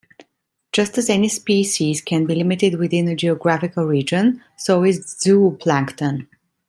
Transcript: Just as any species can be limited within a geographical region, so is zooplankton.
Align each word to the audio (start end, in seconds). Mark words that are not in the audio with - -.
Just 0.71 0.97
as 0.97 1.11
any 1.11 1.29
species 1.29 2.01
can 2.01 2.25
be 2.25 2.33
limited 2.33 2.79
within 2.79 3.07
a 3.07 3.15
geographical 3.15 3.85
region, 3.85 4.43
so 4.57 4.83
is 4.83 5.05
zooplankton. 5.23 6.27